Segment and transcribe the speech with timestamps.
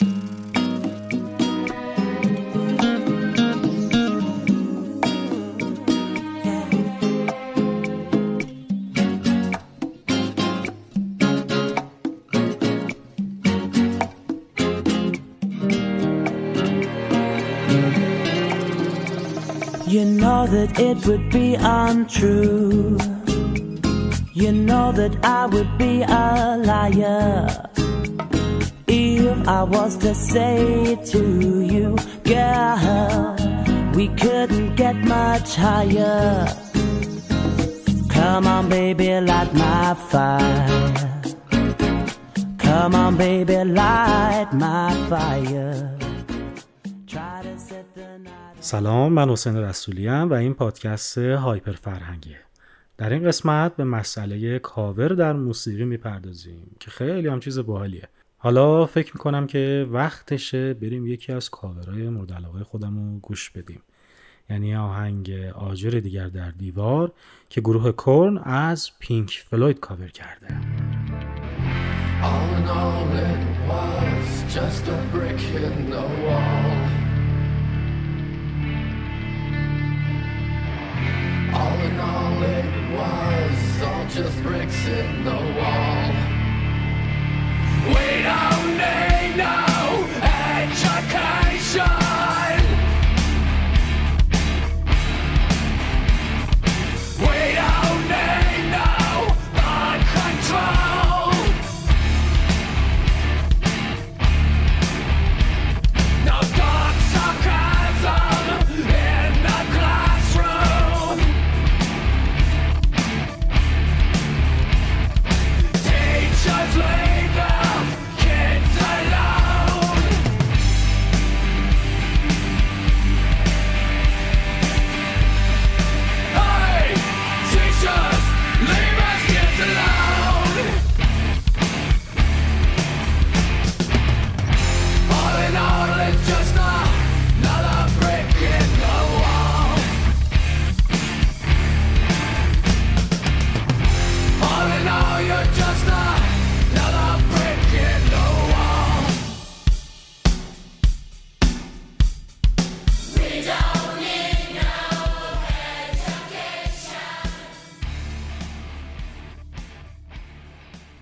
[0.00, 0.06] You
[20.04, 22.98] know that it would be untrue.
[24.32, 27.67] You know that I would be a liar
[29.48, 31.22] I was to say to
[31.72, 33.34] you, girl,
[33.96, 36.46] we couldn't get much higher.
[38.10, 40.92] Come on, baby, light my fire.
[42.58, 45.98] Come on, baby, light my fire.
[48.60, 52.40] سلام من حسین رسولی و این پادکست هایپر فرهنگیه
[52.96, 58.08] در این قسمت به مسئله کاور در موسیقی می‌پردازیم که خیلی هم چیز باحالیه
[58.40, 63.82] حالا فکر می‌کنم که وقتشه بریم یکی از کاورهای مورد علاقه خودم رو گوش بدیم.
[64.50, 67.12] یعنی آهنگ آجر دیگر در دیوار
[67.48, 70.48] که گروه کورن از پینک فلوید کاور کرده.
[81.60, 86.27] All in all it was all just bricks in the wall.
[87.88, 89.67] We don't need no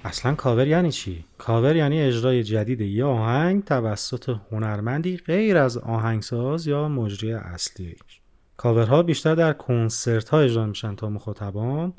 [0.07, 6.67] اصلا کاور یعنی چی؟ کاور یعنی اجرای جدید یه آهنگ توسط هنرمندی غیر از آهنگساز
[6.67, 7.97] یا مجری اصلی
[8.57, 11.93] کاورها بیشتر در کنسرت ها اجرا میشن تا مخاطبان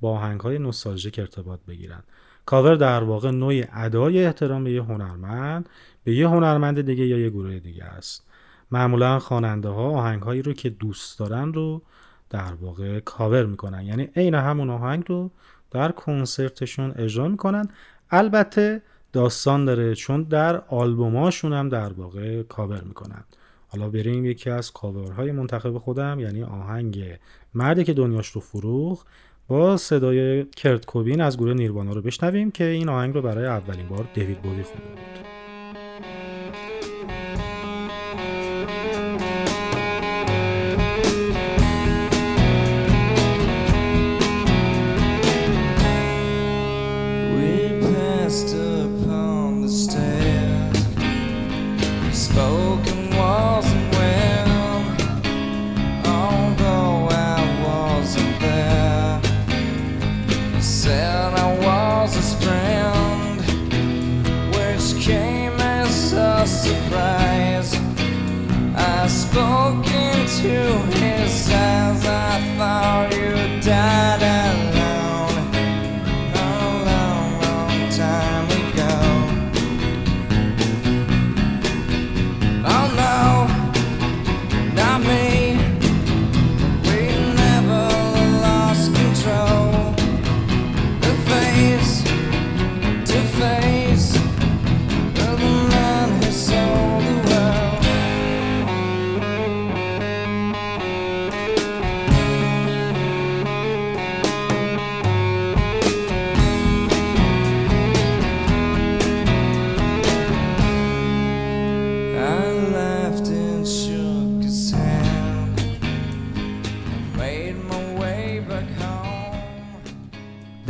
[0.00, 2.02] با آهنگ های نوستالژیک ارتباط بگیرن.
[2.46, 5.68] کاور در واقع نوع ادای احترام به یه هنرمند
[6.04, 8.26] به یه هنرمند دیگه یا یه گروه دیگه است.
[8.70, 11.82] معمولا خواننده ها آهنگ هایی رو که دوست دارن رو
[12.30, 13.82] در واقع کاور می‌کنن.
[13.82, 15.30] یعنی عین همون آهنگ رو
[15.74, 17.68] در کنسرتشون اجرا می‌کنن.
[18.10, 23.24] البته داستان داره چون در آلبوماشون هم در واقع کاور می‌کنن.
[23.68, 27.18] حالا بریم یکی از کاورهای منتخب خودم یعنی آهنگ
[27.54, 29.04] مردی که دنیاش رو فروخ
[29.48, 33.88] با صدای کرت کوبین از گروه نیروانا رو بشنویم که این آهنگ رو برای اولین
[33.88, 35.33] بار دیوید بوی خونده بود.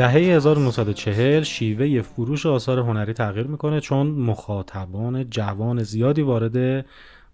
[0.04, 6.86] دهه 1940 شیوه فروش آثار هنری تغییر می‌کنه چون مخاطبان جوان زیادی وارد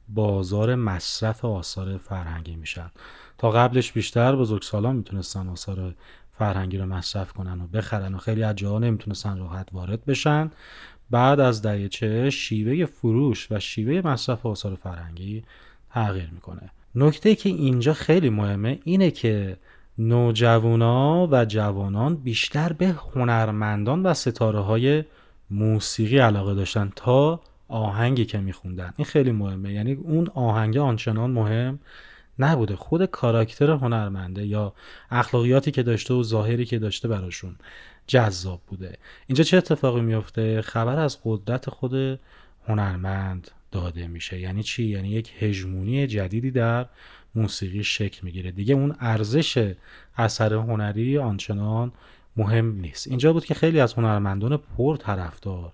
[0.08, 2.90] بازار مصرف آثار فرهنگی میشن.
[3.38, 5.94] تا قبلش بیشتر بزرگسالان می‌تونستن آثار
[6.32, 10.50] فرهنگی رو مصرف کنن و بخرن و خیلی از جاها نمی‌تونستن راحت وارد بشن.
[11.10, 15.44] بعد از دهه چه شیوه فروش و شیوه مصرف آثار فرهنگی
[15.90, 16.70] تغییر می‌کنه.
[16.94, 19.56] نکته که اینجا خیلی مهمه اینه که
[20.00, 25.04] نوجوانا و جوانان بیشتر به هنرمندان و ستاره های
[25.50, 28.92] موسیقی علاقه داشتن تا آهنگی که میخوندن.
[28.96, 29.72] این خیلی مهمه.
[29.72, 31.78] یعنی اون آهنگ آنچنان مهم
[32.38, 32.76] نبوده.
[32.76, 34.72] خود کاراکتر هنرمنده یا
[35.10, 37.56] اخلاقیاتی که داشته و ظاهری که داشته براشون
[38.06, 38.98] جذاب بوده.
[39.26, 42.20] اینجا چه اتفاقی میفته خبر از قدرت خود
[42.68, 44.40] هنرمند داده میشه.
[44.40, 46.86] یعنی چی؟ یعنی یک هژمونی جدیدی در
[47.34, 48.50] موسیقی شکل می‌گیره.
[48.50, 49.74] دیگه اون ارزش
[50.16, 51.92] اثر هنری آنچنان
[52.36, 53.08] مهم نیست.
[53.08, 55.72] اینجا بود که خیلی از هنرمندان پر طرفدار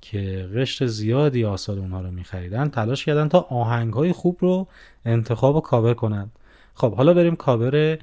[0.00, 4.68] که قشر زیادی آثار اونها رو میخریدن تلاش کردن تا آهنگ های خوب رو
[5.04, 6.32] انتخاب و کاور کنند.
[6.74, 7.98] خب حالا بریم کاور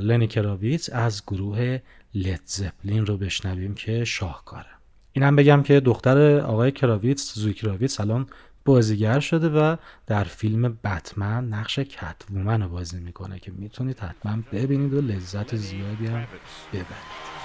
[0.00, 1.78] لنی کراویتس از گروه
[2.14, 4.66] لید زپلین رو بشنویم که شاهکاره.
[5.12, 8.26] اینم بگم که دختر آقای کراویتس زوی کراویتس الان
[8.70, 9.76] بازیگر شده و
[10.06, 12.16] در فیلم بتمن نقش کت
[12.62, 16.26] رو بازی می‌کنه که می‌تونید حتما ببینید و لذت زیادی هم
[16.72, 17.39] ببرید.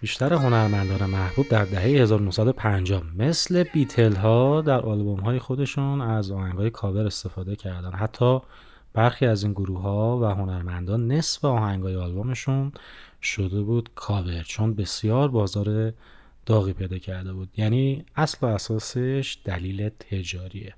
[0.00, 6.54] بیشتر هنرمندان محبوب در دهه 1950 مثل بیتل ها در آلبوم های خودشون از آهنگ
[6.54, 7.92] های کاور استفاده کردن.
[7.92, 8.40] حتی
[8.92, 12.72] برخی از این گروه ها و هنرمندان نصف آهنگ های آلبومشون
[13.22, 15.92] شده بود کاور چون بسیار بازار
[16.46, 17.48] داغی پیدا کرده بود.
[17.56, 20.74] یعنی اصل و اساسش دلیل تجاریه.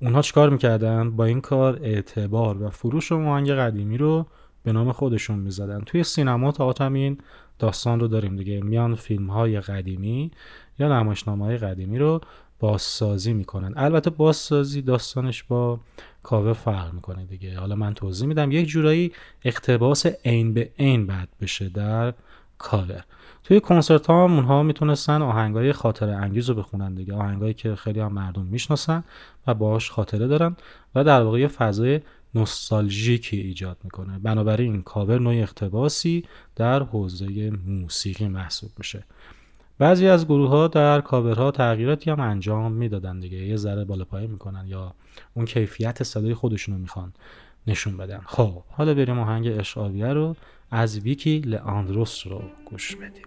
[0.00, 4.26] اونها چیکار می‌کردن؟ با این کار اعتبار و فروش آهنگ قدیمی رو
[4.62, 5.80] به نام خودشون می‌زدن.
[5.80, 7.18] توی سینما تا همین
[7.58, 8.60] داستان رو داریم دیگه.
[8.60, 10.30] میان فیلم های قدیمی
[10.78, 12.20] یا نمایشنامه های قدیمی رو
[12.58, 13.72] بازسازی می‌کنن.
[13.76, 15.80] البته بازسازی داستانش با
[16.22, 17.58] کاوه فرق می‌کنه دیگه.
[17.58, 18.50] حالا من توضیح میدم.
[18.50, 19.12] یک جورایی
[19.44, 22.14] اقتباس عین به عین بعد بشه در
[22.58, 23.04] کاور
[23.44, 27.14] توی کنسرت ها اونها می‌تونستن آهنگای خاطر انگیز رو بخونن دیگه.
[27.14, 29.04] آهنگایی که خیلی هم مردم می‌شناسن
[29.46, 30.56] و باش خاطره دارن
[30.94, 32.00] و در واقع فضای
[32.36, 34.18] نوستالژیکی ایجاد می‌کنه.
[34.18, 36.24] بنابراین کاور نوع اقتباسی
[36.56, 39.04] در حوزه موسیقی محسوب میشه.
[39.78, 43.38] بعضی از گروه ها در کاورها تغییراتی هم انجام می‌دادن دیگه.
[43.38, 44.94] یه ذره بالا می‌کنن یا
[45.34, 47.12] اون کیفیت صدای خودشون رو می‌خوان
[47.66, 48.20] نشون بدن.
[48.26, 50.36] خب حالا بریم آهنگ اشعاویه رو
[50.70, 53.26] از ویکی لآندروس رو گوش بدیم.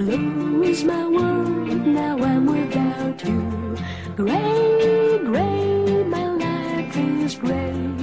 [0.00, 1.69] Blue is my world,
[2.40, 3.76] I'm without you.
[4.16, 7.94] Gray, gray, my life is gray.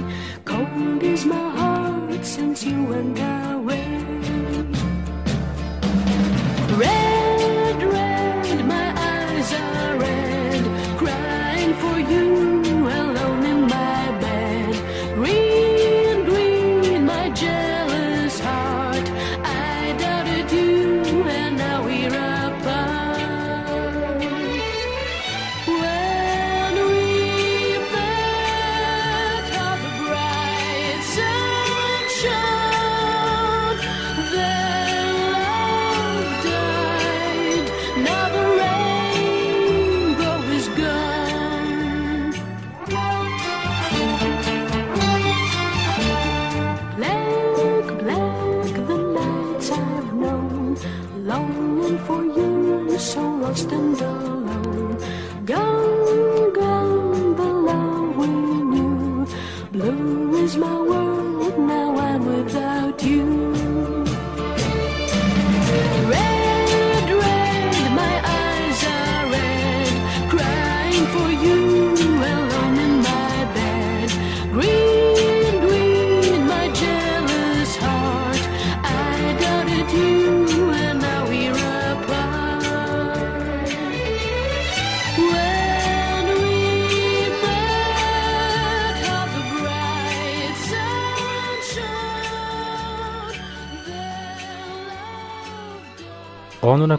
[0.44, 3.98] Cold is my heart since you went away.
[6.78, 7.07] Red,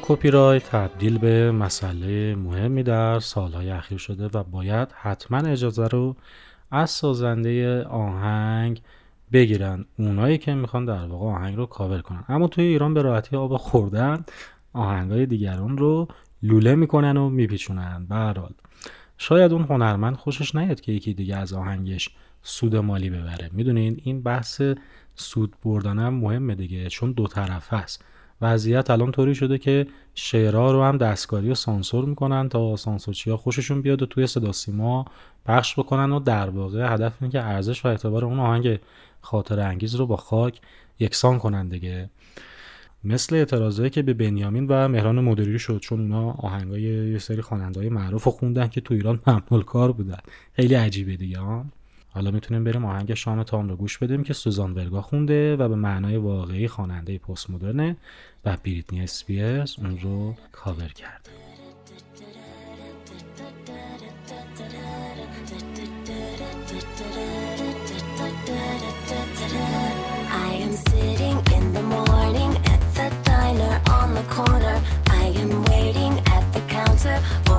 [0.10, 6.16] کپی رایت تبدیل به مسئله مهمی در سالهای اخیر شده و باید حتما اجازه رو
[6.72, 8.82] از سازنده آهنگ
[9.32, 9.86] بگیرن.
[9.98, 12.24] اونایی که می‌خوان در واقع آهنگ رو کاور کنن.
[12.30, 14.26] اما توی ایران به راحتی آب خوردن
[14.74, 16.08] آهنگای دیگران رو
[16.44, 18.06] لوله می‌کنن و میپیچونن.
[18.10, 18.44] به
[19.18, 22.10] شاید اون هنرمند خوشش نیاد که یکی دیگه از آهنگش
[22.42, 23.50] سود مالی ببره.
[23.54, 24.62] می‌دونین این بحث
[25.16, 28.06] سود بردن هم مهمه دیگه چون دو طرف است.
[28.42, 33.38] وضعیت الان طوری شده که شعرها رو هم دستکاری و سانسور می‌کنن تا سانسورچی ها
[33.38, 35.06] خوششون بیاد و توی صدا سیما
[35.46, 38.80] پخش بکنن و در واقع هدف اینه که ارزش و اعتبار اون آهنگ
[39.22, 40.62] خاطر انگیز رو با خاک
[41.00, 42.10] یکسان کنن دیگه.
[43.04, 46.82] مثل اعتراضایی که به بنیامین و مهران مدیری شد چون اونا آهنگای
[47.12, 50.20] یه سری خواننده‌های معروف رو خوندن که تو ایران ممنوع کار بودن.
[50.54, 51.66] خیلی عجیبه دیگه ها
[52.10, 55.76] حالا می‌تونیم بریم آهنگ شام تام رو گوش بدیم که سوزان ورگا خونده و به
[55.76, 57.98] معنای واقعی خواننده پست مدرنه
[58.46, 61.30] و بریتنی اسپیرز اون رو کاور کرده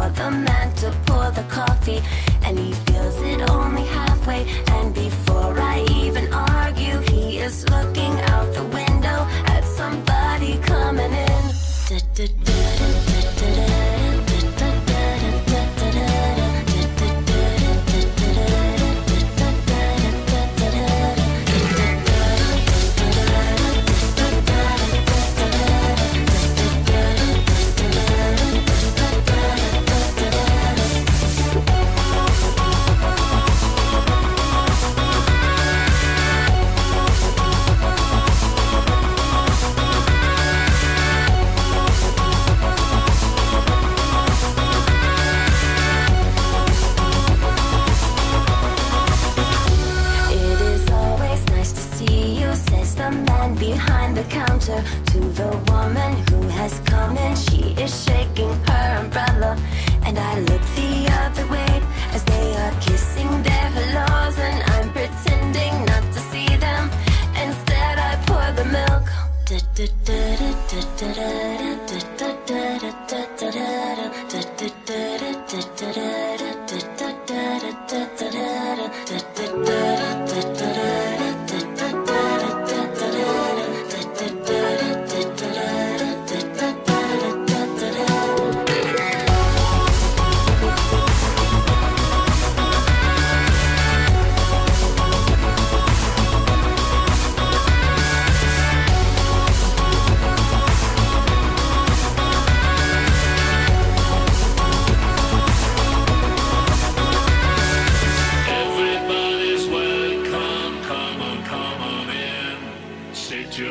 [0.01, 2.01] for the man to pour the coffee,
[2.45, 3.85] and he feels it only
[4.21, 5.30] halfway and be free.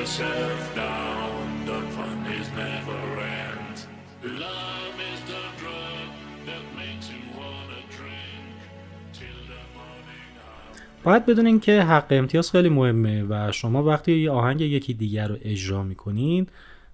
[0.09, 3.01] Yourself down, the fun is never
[3.45, 3.79] ends.
[4.45, 6.09] Love is the drug
[6.49, 8.55] that makes you wanna drink
[9.17, 11.03] till the morning hour.
[11.03, 15.37] باید بدونین که حق امتیاز خیلی مهمه و شما وقتی یه آهنگ یکی دیگر رو
[15.41, 16.47] اجرا می‌کنین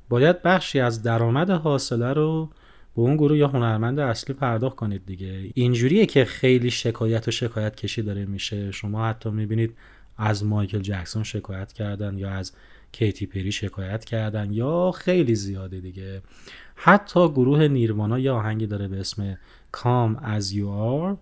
[0.09, 2.49] باید بخشی از درآمد حاصله رو
[2.95, 7.75] به اون گروه یا هنرمند اصلی پرداخت کنید دیگه اینجوریه که خیلی شکایت و شکایت
[7.75, 9.75] کشی داره میشه شما حتی می‌بینید
[10.17, 12.51] از مایکل جکسون شکایت کردن یا از
[12.95, 14.51] کیتی پری شکایت کردن.
[14.51, 16.21] یا خیلی زیاده دیگه.
[16.75, 19.37] حتی گروه نیروانا یه آهنگی داره به اسم
[19.71, 21.17] Come As You Are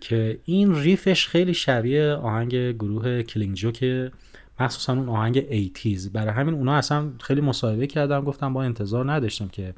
[0.00, 4.12] که این riff ش خیلی شبیه آهنگ گروه Killing Joke ئه
[4.60, 6.12] مخصوصا اون آهنگ Eighties.
[6.12, 9.74] برای همین اونا اصلا خیلی مصاحبه کردن گفتن ما انتظار نداشتم که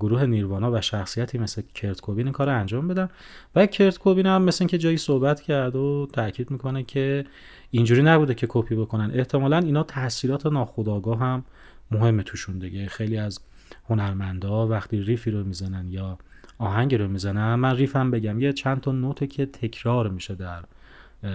[0.00, 3.08] گروه نیروانا و شخصیتی مثل کرت کوبین کار انجام بدن.
[3.54, 7.24] و کرت کوبین هم مثل که جایی صحبت کرد و تاکید می‌کنه که
[7.70, 9.10] اینجوری نبوده که کپی بکنن.
[9.14, 11.44] احتمالا اینا تاثیرات ناخودآگاه هم
[11.90, 12.86] مهمه توشون دیگه.
[12.86, 13.40] خیلی از
[13.88, 16.18] هنرمندا وقتی ریفی رو می‌زنن یا
[16.58, 20.64] آهنگی رو می‌زنن من ریفم بگم یه چند تا نوته که تکرار میشه در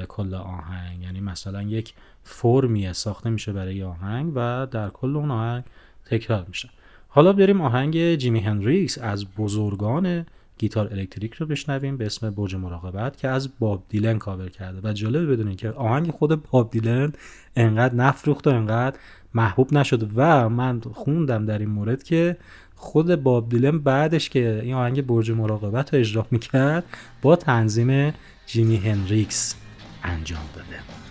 [0.08, 1.02] کل آهنگ.
[1.02, 5.64] یعنی مثلا یک فرمیه ساخته میشه برای آهنگ و در کل اون آهنگ
[6.06, 6.70] تکرار میشه.
[7.14, 10.26] حالا بریم آهنگ جیمی هنریکس از بزرگان
[10.58, 14.94] گیتار الکتریک رو بشنویم به اسم برج مراقبت که از باب دیلن کاور کرده و
[14.94, 17.14] جالبه بدونین که آهنگ خود باب دیلن
[17.56, 18.98] انقدر نفروخت و انقدر
[19.34, 22.38] محبوب نشد و من خوندم در این مورد که
[22.76, 26.84] خود باب دیلن بعدش که این آهنگ برج مراقبت رو اجرا می‌کرد
[27.22, 28.14] با تنظیم
[28.46, 29.56] جیمی هنریکس
[30.04, 31.11] انجام داده.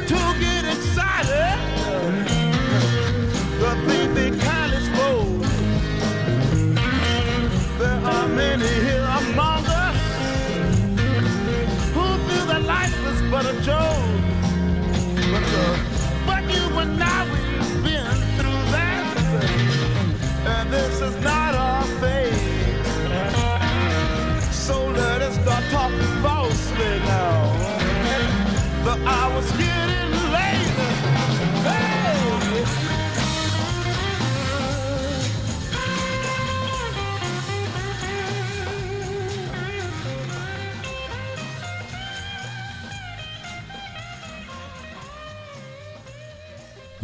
[0.00, 1.58] to get excited.
[3.60, 3.72] The
[4.14, 5.42] be kindly spoke.
[7.78, 9.96] There are many here among us
[11.94, 14.08] who feel that life is but a joke.
[15.30, 15.44] But,
[16.26, 19.16] but you and I, we've been through that.
[20.46, 21.41] And this is not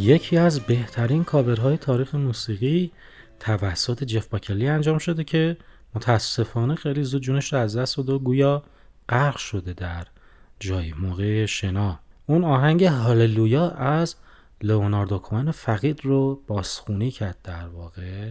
[0.09, 2.93] یکی از بهترین کاورهای تاریخ موسیقی
[3.41, 5.57] توسط جف باکلی انجام شده که
[5.95, 8.63] متاسفانه خیلی زود جونش رو از دست داد و گویا
[9.09, 10.07] غرق شده در
[10.61, 11.99] جای موقع شنا.
[12.27, 14.17] اون آهنگ هاللویا از
[14.63, 18.31] لئوناردو کوهن فقید رو بازخونی کرد در واقع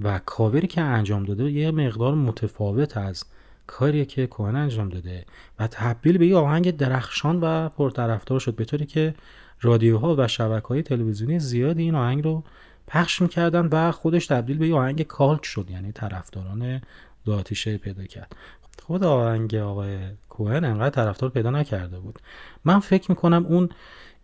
[0.00, 3.24] و کاوری که انجام داده یه مقدار متفاوت از
[3.66, 5.24] کاریه که کوهن انجام داده
[5.58, 9.14] و تبدیل به یه آهنگ درخشان و پرطرفدار شد به طوری که
[9.62, 12.44] رادیوها و شبکه های تلویزیونی زیادی این آهنگ رو
[12.86, 16.80] پخش می‌کردن و خودش تبدیل به یه آهنگ کالک شد یعنی طرفداران
[17.24, 18.36] دو آتیشه پیدا کرد.
[18.82, 22.18] خود آهنگ آقای کوهن انقدر طرفدار پیدا نکرده بود.
[22.64, 23.68] من فکر می‌کنم اون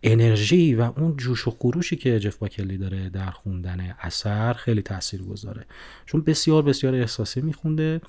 [0.03, 5.21] انرژی و اون جوش و خروشی که جف باکلی داره در خوندن اثر خیلی تاثیر
[5.21, 5.65] گذاره
[6.05, 8.01] چون بسیار بسیار احساسی میخونده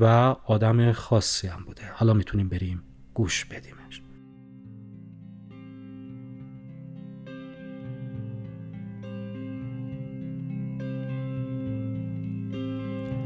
[0.00, 0.04] و
[0.44, 1.82] آدم خاصی هم بوده.
[1.94, 2.82] حالا می‌تونیم بریم
[3.14, 3.79] گوش بدیمش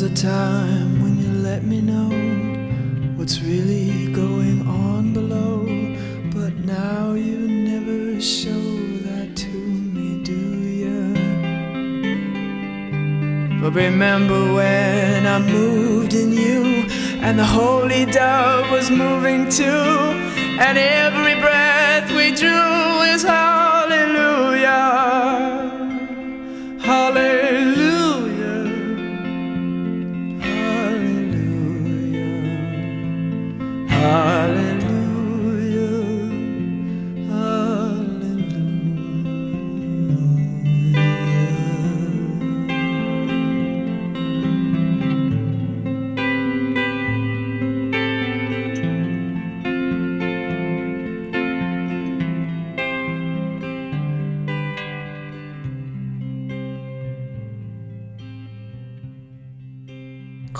[0.00, 2.08] Was a time when you let me know
[3.16, 5.66] what's really going on below,
[6.32, 8.64] but now you never show
[9.06, 11.12] that to me, do you?
[13.60, 16.86] But remember when I moved in you,
[17.20, 19.64] and the holy dove was moving too,
[20.64, 23.69] and every breath we drew is hallelujah.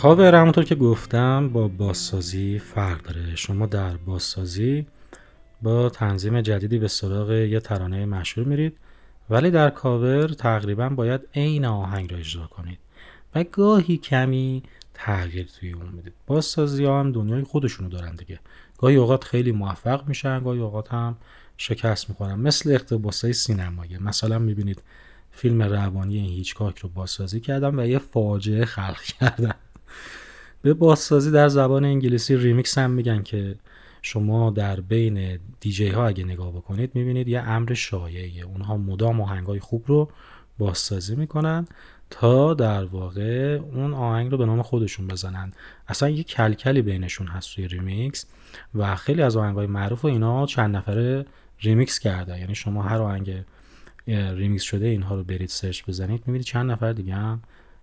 [0.03, 3.37] کاور همونطور که گفتم با بازسازی فرق داره.
[3.37, 4.87] شما در بازسازی
[5.63, 8.77] با تنظیم جدیدی به سراغ یه ترانه مشهور میرید
[9.31, 12.79] ولی در کاور تقریبا باید عین آهنگ را اجرا کنید
[13.35, 14.63] و گاهی کمی
[14.95, 16.13] تغییر توی اون می‌دید.
[16.27, 18.41] بازسازی هم دنیای خودشونو دارن دیگه.
[18.79, 21.17] گاهی اوقات خیلی موفق میشن گاهی اوقات هم
[21.57, 22.35] شکست می‌خورن.
[22.35, 23.99] مثل اقتباس های سینمایی.
[23.99, 24.83] مثلا می‌بینید
[25.31, 29.55] فیلم روانی هیچکاک رو بازسازی کردن و یه فاجعه خلق کردن
[30.63, 33.57] به بازسازی در زبان انگلیسی ریمیکس هم میگن که
[34.03, 39.47] شما در بین دیجی ها اگه نگاه بکنید می‌بینید یه امر شایعیه اونها مدام آهنگ
[39.47, 40.11] های خوب رو
[40.59, 41.67] بازسازی می‌کنن
[42.11, 45.53] تا در واقع اون آهنگ رو به نام خودشون بزنن.
[45.89, 48.27] اصلا یه کلکلی بینشون هست توی ریمیکس
[48.75, 51.27] و خیلی از آهنگ های معروف و اینا چند نفره
[51.61, 53.45] ریمیکس کرده یعنی شما هر آهنگ
[54.07, 57.43] ریمیکس شده اینها رو برید سرچ بزنید می‌بینید چند نفر دیگه هم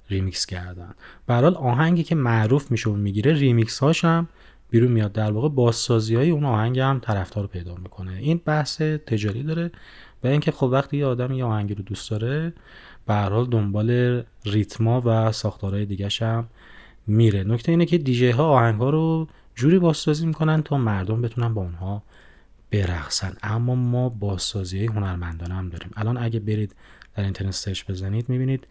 [0.09, 0.95] ریمیکس کردن.
[1.25, 4.27] به هر حال آهنگی که معروف میشه و می‌گیره ریمیکس هاش هم
[4.69, 5.11] بیرون میاد.
[5.11, 8.13] در واقع بازسازی های اون آهنگ هم طرفدار پیدا می‌کنه.
[8.13, 9.71] این بحث تجاری داره
[10.23, 12.53] و اینکه خب وقتی یه آدم یه آهنگی رو دوست داره
[13.05, 16.47] به هر حال دنبال ریتما و ساختارهای دیگه هم
[17.07, 17.43] میره.
[17.43, 21.61] نکته اینه که دیجی ها آهنگ ها رو جوری بازسازی می‌کنن تا مردم بتونن با
[21.61, 22.03] اونها
[22.71, 23.33] برقصن.
[23.43, 25.91] اما ما بازسازی های هنرمندانه هم داریم.
[25.95, 26.75] الان اگه برید
[27.15, 28.67] در اینترنت سرچ بزنید می‌بینید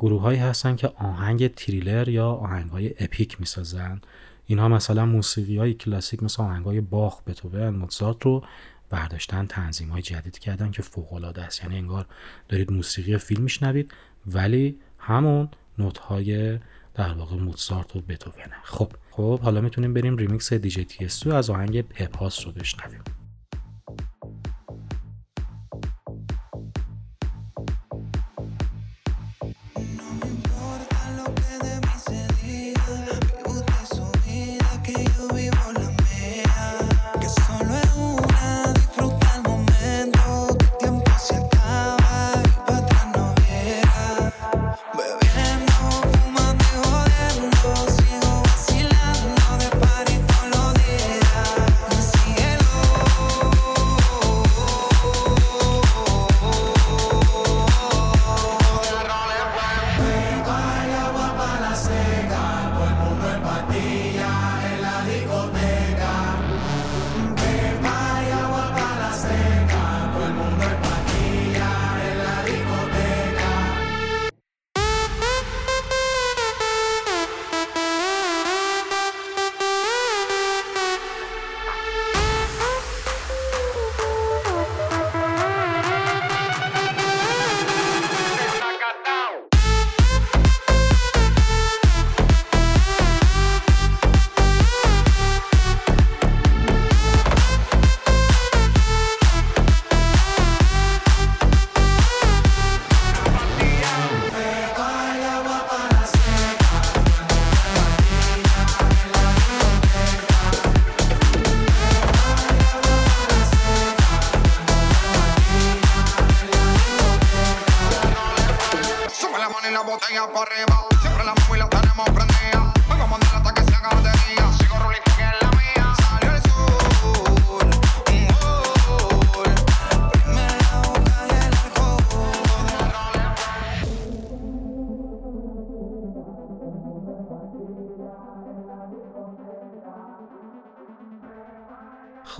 [0.00, 4.00] گروه هایی هستن که آهنگ تریلر یا آهنگ های اپیک می‌سازن.
[4.46, 8.44] اینها مثلا موسیقی های کلاسیک مثل آهنگ های باخ بتوون موزارت رو
[8.90, 11.62] برداشتن تنظیم های جدید کردن که فوق العاده است.
[11.62, 12.06] یعنی انگار
[12.48, 13.92] دارید موسیقی فیلم میشنوید
[14.26, 16.58] ولی همون نوت های
[16.94, 21.82] در واقع موزارت و بتوونه خب خب حالا می‌تونیم بریم ریمیکس DJ Tiësto از آهنگ
[21.82, 23.19] Pepas رو بشنویم.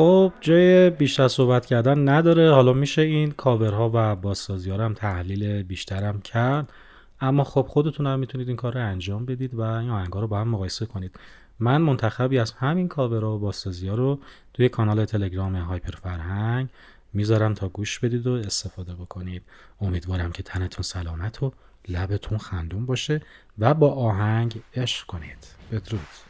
[0.01, 2.51] خب جای بیشتر صحبت کردن نداره.
[2.51, 6.73] حالا میشه این کاورها و بازسازی هم تحلیل بیشترم کرد.
[7.21, 10.41] اما خب خودتون هم می‌تونید این کار رو انجام بدید و این آهنگا رو با
[10.41, 11.17] هم مقایسه کنید.
[11.59, 14.19] من منتخبی از همین کاورها و بازسازی رو
[14.55, 16.69] توی کانال تلگرام هایپر فرهنگ
[17.13, 19.43] می‌ذارم تا گوش بدید و استفاده بکنید.
[19.81, 21.53] امیدوارم که تنتون سلامت و
[21.89, 23.21] لبتون خندون باشه
[23.59, 25.47] و با آهنگ عشق کنید.
[25.73, 26.30] بدرود.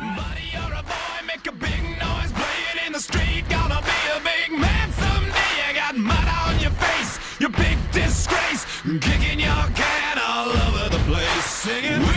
[0.00, 3.44] Buddy, you're a boy, make a big noise, play it in the street.
[3.50, 5.52] Gonna be a big man someday.
[5.68, 8.64] You got mud on your face, you big disgrace.
[8.82, 12.09] Kicking your can all over the place, singing,